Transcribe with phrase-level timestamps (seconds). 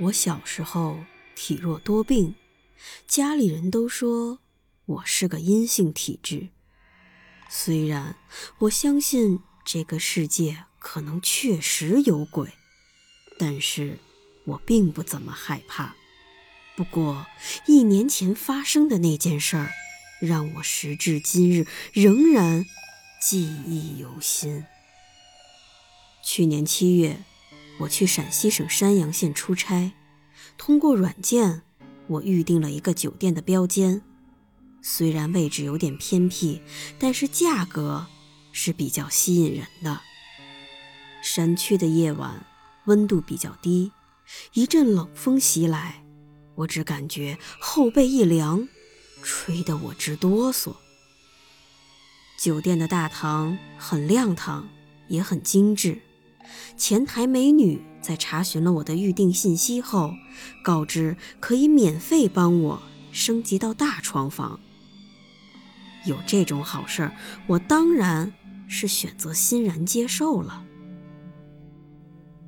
[0.00, 1.00] 我小时候
[1.34, 2.36] 体弱多病，
[3.08, 4.38] 家里人都说
[4.86, 6.50] 我是个阴性体质。
[7.50, 8.16] 虽然
[8.58, 12.52] 我相信这个世界可能确实有鬼，
[13.40, 13.98] 但是
[14.44, 15.96] 我并不怎么害怕。
[16.76, 17.26] 不过
[17.66, 19.72] 一年前发生的那件事儿，
[20.20, 22.64] 让我时至今日仍然
[23.20, 24.64] 记忆犹新。
[26.22, 27.24] 去年七月。
[27.78, 29.92] 我去陕西省山阳县出差，
[30.56, 31.62] 通过软件，
[32.08, 34.02] 我预定了一个酒店的标间。
[34.82, 36.60] 虽然位置有点偏僻，
[36.98, 38.06] 但是价格
[38.52, 40.00] 是比较吸引人的。
[41.22, 42.44] 山区的夜晚
[42.86, 43.92] 温度比较低，
[44.52, 46.04] 一阵冷风袭来，
[46.54, 48.68] 我只感觉后背一凉，
[49.22, 50.74] 吹得我直哆嗦。
[52.38, 54.68] 酒店的大堂很亮堂，
[55.08, 56.00] 也很精致。
[56.76, 60.14] 前台美女在查询了我的预订信息后，
[60.62, 62.82] 告知可以免费帮我
[63.12, 64.60] 升级到大床房。
[66.06, 68.32] 有这种好事儿，我当然
[68.68, 70.64] 是选择欣然接受了。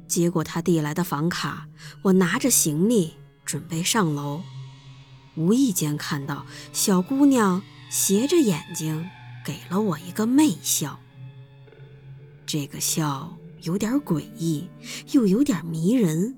[0.07, 1.69] 接过他递来的房卡，
[2.03, 3.15] 我拿着行李
[3.45, 4.43] 准备上楼，
[5.37, 9.09] 无意间看到小姑娘斜着眼睛
[9.45, 10.99] 给了我一个媚笑。
[12.47, 13.37] 这个笑。
[13.63, 14.69] 有点诡异，
[15.13, 16.37] 又有点迷人。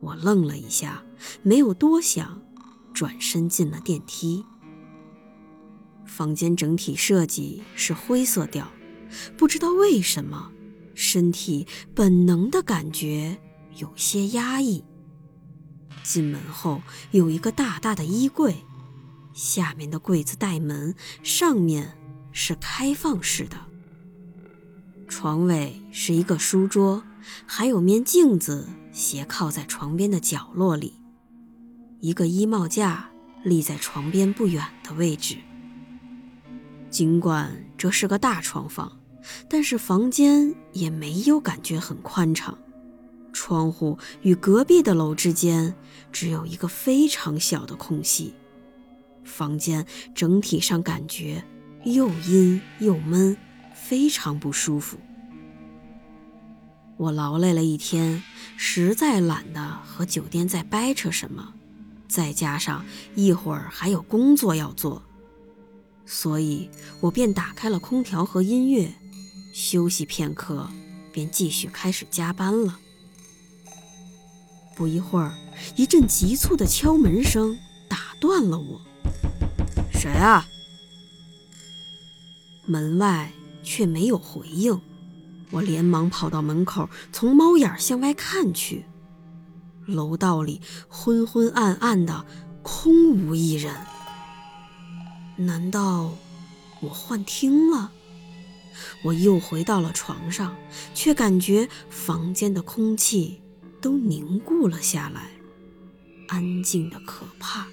[0.00, 1.02] 我愣了一下，
[1.42, 2.42] 没有多想，
[2.92, 4.44] 转身进了电梯。
[6.04, 8.70] 房间整体设计是灰色调，
[9.36, 10.52] 不知道为什么，
[10.94, 13.38] 身体本能的感觉
[13.76, 14.84] 有些压抑。
[16.02, 16.82] 进门后
[17.12, 18.54] 有一个大大的衣柜，
[19.32, 21.96] 下面的柜子带门，上面
[22.30, 23.56] 是开放式的。
[25.06, 27.02] 床尾是一个书桌，
[27.46, 30.94] 还有面镜子斜靠在床边的角落里。
[32.00, 33.08] 一个衣帽架
[33.42, 35.36] 立在床边不远的位置。
[36.90, 39.00] 尽管这是个大床房，
[39.48, 42.56] 但是房间也没有感觉很宽敞。
[43.32, 45.74] 窗户与隔壁的楼之间
[46.12, 48.34] 只有一个非常小的空隙。
[49.24, 49.84] 房间
[50.14, 51.42] 整体上感觉
[51.84, 53.36] 又阴又闷。
[53.86, 54.96] 非常不舒服。
[56.96, 58.22] 我劳累了一天，
[58.56, 61.52] 实在懒得和酒店再掰扯什么，
[62.08, 62.84] 再加上
[63.14, 65.02] 一会儿还有工作要做，
[66.06, 68.94] 所以我便打开了空调和音乐，
[69.52, 70.70] 休息片刻，
[71.12, 72.78] 便继续开始加班了。
[74.74, 75.36] 不一会儿，
[75.76, 77.58] 一阵急促的敲门声
[77.88, 78.80] 打断了我
[79.92, 80.46] ：“谁啊？”
[82.66, 83.30] 门外。
[83.64, 84.80] 却没有回应，
[85.50, 88.84] 我连忙跑到门口，从猫眼向外看去，
[89.86, 92.24] 楼道里昏昏暗暗的，
[92.62, 93.74] 空无一人。
[95.36, 96.12] 难道
[96.80, 97.90] 我幻听了？
[99.04, 100.54] 我又回到了床上，
[100.94, 103.40] 却感觉房间的空气
[103.80, 105.30] 都凝固了下来，
[106.28, 107.66] 安静的可怕。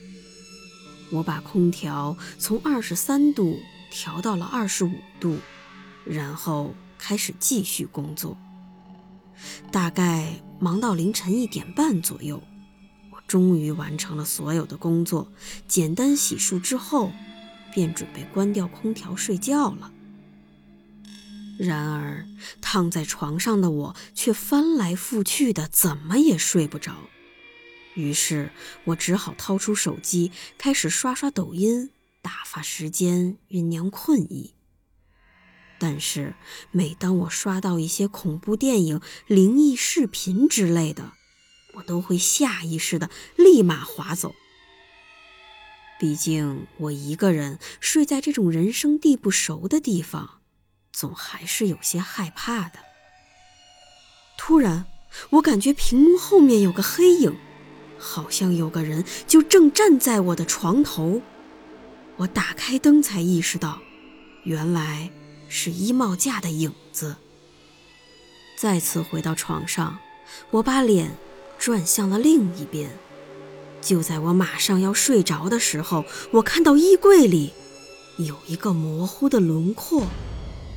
[1.11, 3.59] 我把空调从二十三度
[3.91, 5.37] 调到了二十五度。
[6.05, 8.37] 然后开始继续工作，
[9.71, 12.41] 大概忙到凌晨一点半左右，
[13.11, 15.31] 我终于完成了所有的工作。
[15.67, 17.11] 简单洗漱之后，
[17.73, 19.91] 便准备关掉空调睡觉了。
[21.57, 22.25] 然而，
[22.59, 26.95] 躺在床上的我却翻来覆去的，怎么也睡不着。
[27.93, 28.51] 于是
[28.85, 31.91] 我只好掏出手机，开始刷刷抖音，
[32.21, 34.55] 打发时间，酝酿困意。
[35.83, 36.35] 但是，
[36.69, 41.13] 每当我刷到一些恐怖电影、灵异视频之类的，
[41.73, 44.35] 我都会下意识的立马划走。
[45.99, 50.41] 毕竟我一个人睡在这种人生地不熟的地方，
[50.93, 52.77] 总还是有些害怕的。
[54.37, 54.85] 突然，
[55.31, 57.35] 我感觉屏幕后面有个黑影，
[57.97, 61.23] 好像有个人就正站在我的床头。
[62.17, 63.81] 我打开灯才意识到，
[64.43, 65.09] 原来。
[65.53, 67.17] 是衣帽架的影子。
[68.57, 69.97] 再次回到床上，
[70.49, 71.11] 我把脸
[71.59, 72.89] 转向了另一边。
[73.81, 77.51] 就在我马上要睡着的时候，我看到衣柜里
[78.17, 80.07] 有一个模糊的轮廓，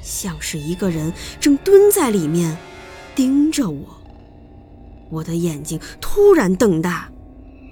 [0.02, 2.58] 像是一个人正蹲在里面
[3.14, 4.02] 盯着我。
[5.10, 7.12] 我的眼睛突然瞪大，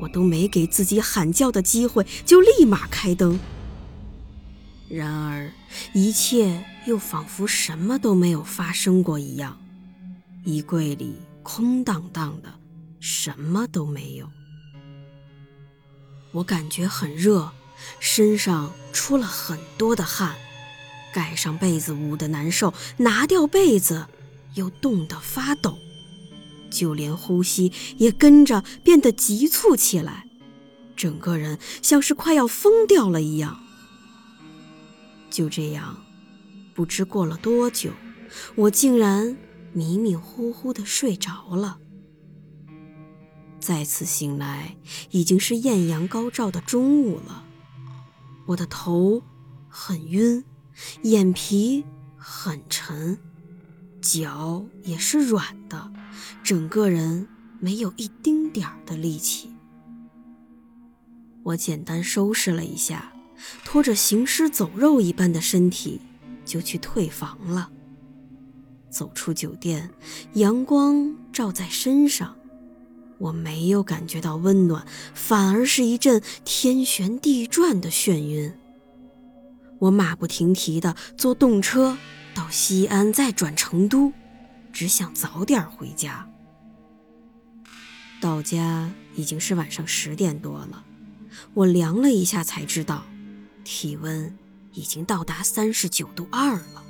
[0.00, 3.40] 我都没给自己喊叫的机会，就立马开灯。
[4.88, 5.50] 然而，
[5.94, 9.60] 一切又仿佛什么都没有发生过一样，
[10.44, 12.52] 衣柜里空荡荡的，
[12.98, 14.28] 什么都没有。
[16.32, 17.52] 我感觉很热，
[18.00, 20.34] 身上出了很多的汗，
[21.12, 24.06] 盖上被子捂得难受，拿掉被子
[24.54, 25.78] 又冻得发抖，
[26.70, 30.26] 就连呼吸也跟着变得急促起来，
[30.96, 33.60] 整个人像是快要疯掉了一样。
[35.30, 36.02] 就这样，
[36.74, 37.90] 不知过了多久，
[38.54, 39.36] 我竟然
[39.72, 41.78] 迷迷糊糊的睡着了。
[43.60, 44.76] 再次醒来，
[45.10, 47.44] 已经是艳阳高照的中午了。
[48.46, 49.22] 我的头
[49.68, 50.44] 很晕，
[51.02, 51.84] 眼皮
[52.16, 53.18] 很沉，
[54.00, 55.92] 脚也是软的，
[56.42, 57.28] 整个人
[57.60, 59.52] 没有一丁点儿的力气。
[61.44, 63.12] 我简单收拾了一下，
[63.64, 66.00] 拖着行尸走肉一般的身体，
[66.52, 67.70] 就去退房了。
[68.90, 69.88] 走出酒店，
[70.34, 72.36] 阳光照在身上。
[73.16, 74.84] 我没有感觉到温暖，
[75.14, 78.52] 反而是一阵天旋地转的眩晕。
[79.78, 81.96] 我马不停蹄地坐动车
[82.34, 84.12] 到西安，再转成都，
[84.74, 86.28] 只想早点回家。
[88.20, 90.84] 到家已经是晚上十点多了，
[91.54, 93.04] 我量了一下才知道，
[93.64, 94.36] 体温
[94.72, 96.82] 已经到达三十九度二了。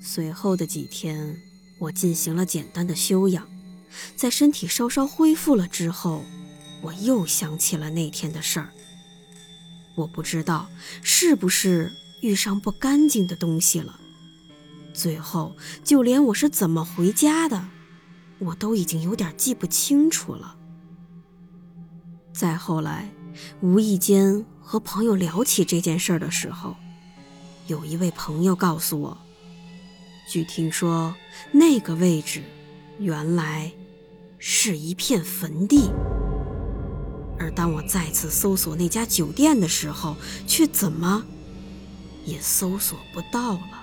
[0.00, 1.40] 随后的几天，
[1.78, 3.46] 我进行了简单的休养。
[4.14, 6.24] 在身体稍稍恢复了之后，
[6.82, 8.70] 我又想起了那天的事儿。
[9.96, 10.68] 我不知道
[11.02, 11.92] 是不是
[12.22, 13.98] 遇上不干净的东西了。
[14.94, 17.66] 最后，就连我是怎么回家的，
[18.38, 20.56] 我都已经有点记不清楚了。
[22.32, 23.12] 再后来，
[23.60, 26.76] 无意间和朋友聊起这件事的时候，
[27.66, 29.18] 有一位朋友告诉我，
[30.28, 31.12] 据听说
[31.50, 32.44] 那个位置
[33.00, 33.72] 原来……
[34.38, 35.90] 是一片坟地，
[37.36, 41.24] 而当我再次搜索那家酒店的时候，却怎么
[42.24, 43.79] 也搜索不到了。